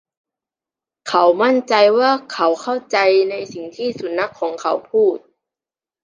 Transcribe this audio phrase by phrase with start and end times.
[1.07, 2.97] เขามั่นใจว่าเขาเข้าใจ
[3.29, 5.17] ในสิ่งที่สุนัขของเขาพูด